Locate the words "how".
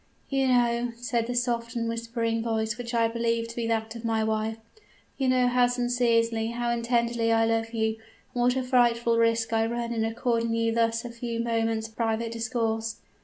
5.47-5.67, 6.47-6.75